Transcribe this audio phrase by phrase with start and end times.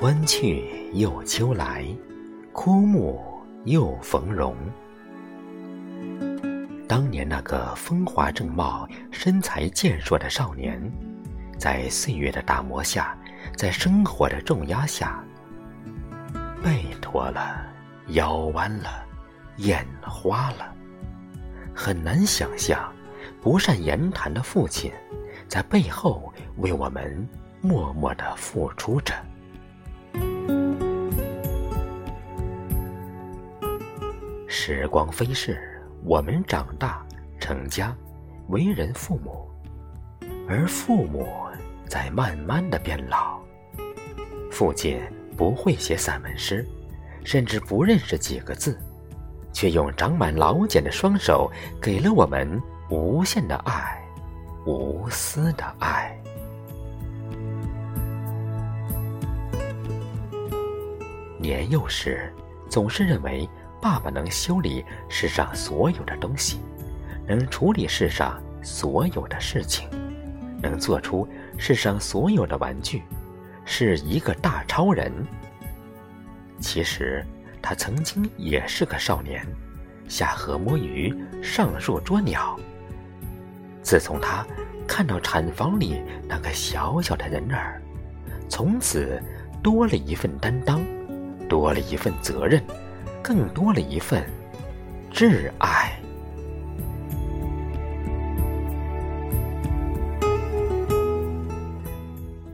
[0.00, 1.84] 春去又秋来，
[2.54, 3.22] 枯木
[3.66, 4.56] 又逢荣。
[6.88, 10.80] 当年那个风华正茂、身材健硕的少年，
[11.58, 13.14] 在岁月的打磨下，
[13.54, 15.22] 在生活的重压下，
[16.64, 17.62] 背驼了，
[18.12, 19.04] 腰弯了，
[19.58, 20.74] 眼花了。
[21.74, 22.90] 很难想象，
[23.42, 24.90] 不善言谈的父亲，
[25.46, 27.28] 在背后为我们
[27.60, 29.12] 默默的付出着。
[34.52, 35.56] 时光飞逝。
[36.04, 37.06] 我们长大
[37.38, 37.96] 成家，
[38.48, 39.48] 为人父母，
[40.48, 41.28] 而父母
[41.86, 43.38] 在慢慢的变老。
[44.50, 45.00] 父亲
[45.36, 46.66] 不会写散文诗，
[47.24, 48.76] 甚至不认识几个字，
[49.52, 51.48] 却用长满老茧的双手
[51.80, 52.60] 给了我们
[52.90, 54.02] 无限的爱，
[54.66, 56.20] 无私的爱。
[61.38, 62.34] 年幼时，
[62.68, 63.48] 总是认为。
[63.80, 66.60] 爸爸能修理世上所有的东西，
[67.26, 69.88] 能处理世上所有的事情，
[70.62, 73.02] 能做出世上所有的玩具，
[73.64, 75.10] 是一个大超人。
[76.60, 77.24] 其实
[77.62, 79.46] 他曾经也是个少年，
[80.08, 82.58] 下河摸鱼，上树捉鸟。
[83.82, 84.46] 自从他
[84.86, 87.80] 看到产房里那个小小的人儿，
[88.46, 89.18] 从此
[89.62, 90.82] 多了一份担当，
[91.48, 92.62] 多了一份责任。
[93.30, 94.26] 更多了一份
[95.12, 95.96] 挚爱。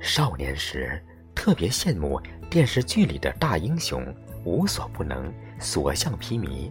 [0.00, 1.02] 少年时
[1.34, 6.70] 特别羡慕电视剧里的大英雄，无所不能，所向披靡，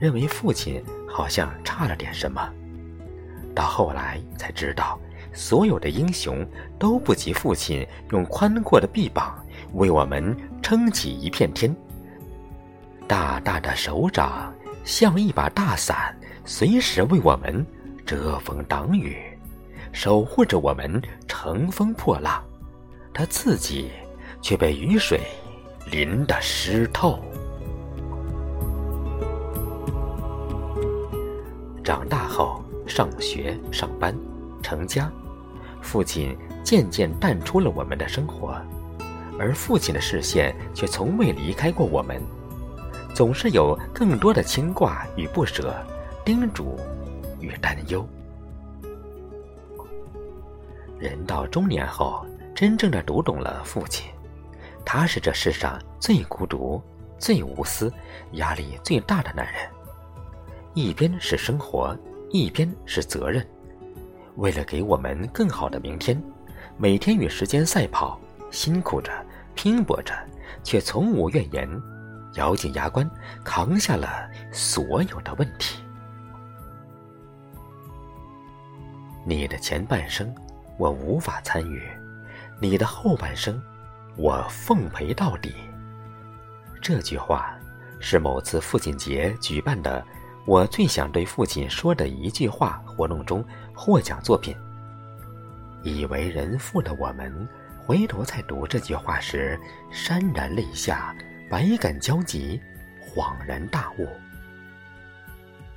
[0.00, 2.52] 认为父亲好像差了点什么。
[3.54, 4.98] 到后来才知道，
[5.32, 6.44] 所有的英雄
[6.80, 9.40] 都不及父亲用宽阔的臂膀
[9.74, 11.72] 为我们撑起一片天。
[13.06, 14.52] 大大的手掌
[14.84, 17.64] 像一把大伞，随时为我们
[18.06, 19.16] 遮风挡雨，
[19.92, 22.42] 守护着我们乘风破浪。
[23.12, 23.90] 他自己
[24.42, 25.20] 却被雨水
[25.90, 27.22] 淋得湿透。
[31.84, 34.14] 长大后，上学、上班、
[34.62, 35.12] 成家，
[35.80, 38.56] 父亲渐渐淡出了我们的生活，
[39.38, 42.20] 而父亲的视线却从未离开过我们。
[43.14, 45.72] 总是有更多的牵挂与不舍，
[46.24, 46.76] 叮嘱
[47.38, 48.04] 与担忧。
[50.98, 52.26] 人到中年后，
[52.56, 54.10] 真正的读懂了父亲，
[54.84, 56.82] 他是这世上最孤独、
[57.16, 57.92] 最无私、
[58.32, 59.54] 压力最大的男人。
[60.74, 61.96] 一边是生活，
[62.30, 63.46] 一边是责任。
[64.36, 66.20] 为了给我们更好的明天，
[66.76, 68.18] 每天与时间赛跑，
[68.50, 69.12] 辛苦着，
[69.54, 70.12] 拼搏着，
[70.64, 71.68] 却从无怨言。
[72.34, 73.08] 咬紧牙关，
[73.44, 75.82] 扛下了所有的问题。
[79.24, 80.34] 你的前半生，
[80.76, 81.80] 我无法参与；
[82.60, 83.60] 你的后半生，
[84.16, 85.54] 我奉陪到底。
[86.82, 87.56] 这句话
[87.98, 90.04] 是某次父亲节举办的
[90.44, 93.42] “我最想对父亲说的一句话”活动中
[93.74, 94.54] 获奖作品。
[95.82, 99.58] 已为人父的我们，回头再读这句话时，
[99.90, 101.14] 潸然泪下。
[101.54, 102.60] 百感交集，
[103.00, 104.08] 恍然大悟。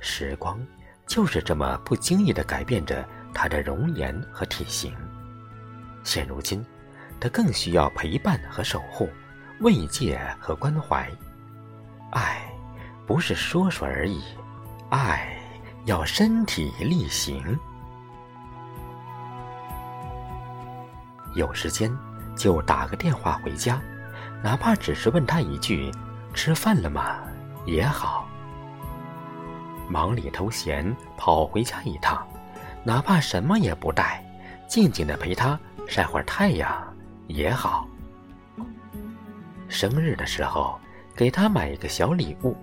[0.00, 0.58] 时光
[1.06, 4.92] 就是这么不经意的改变着他的容颜和体型。
[6.02, 6.66] 现如今，
[7.20, 9.08] 他更需要陪伴和守护，
[9.60, 11.08] 慰藉和关怀。
[12.10, 12.42] 爱，
[13.06, 14.20] 不是说说而已，
[14.90, 15.38] 爱
[15.84, 17.56] 要身体力行。
[21.36, 21.88] 有时间
[22.34, 23.80] 就打个电话回家。
[24.42, 25.90] 哪怕只是问他一句
[26.32, 27.18] “吃饭了吗”
[27.66, 28.26] 也好。
[29.88, 32.26] 忙里偷闲跑回家一趟，
[32.84, 34.22] 哪怕什么也不带，
[34.66, 36.70] 静静的陪他晒会儿太阳
[37.26, 37.88] 也好。
[39.68, 40.78] 生日的时候
[41.14, 42.56] 给他买一个小礼物，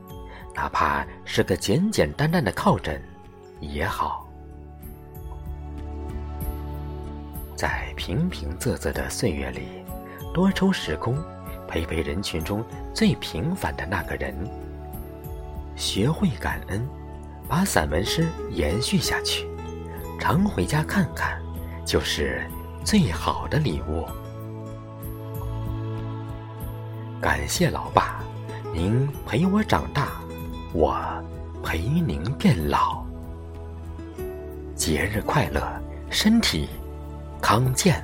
[0.55, 3.01] 哪怕是个简简单单的靠枕
[3.59, 4.25] 也好。
[7.55, 9.83] 在平平仄仄的岁月里，
[10.33, 11.17] 多抽时空。
[11.75, 12.63] 陪陪人群中
[12.93, 14.33] 最平凡的那个人，
[15.75, 16.87] 学会感恩，
[17.49, 19.45] 把散文诗延续下去，
[20.17, 21.37] 常回家看看，
[21.85, 22.49] 就是
[22.85, 24.05] 最好的礼物。
[27.19, 28.23] 感谢老爸，
[28.73, 30.13] 您陪我长大，
[30.71, 30.97] 我
[31.61, 33.03] 陪您变老。
[34.77, 35.61] 节日快乐，
[36.09, 36.69] 身体
[37.41, 38.01] 康健。